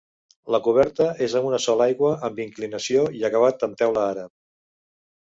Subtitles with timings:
[0.53, 4.33] La coberta és a una sola aigua amb inclinació i acabat en teula àrab.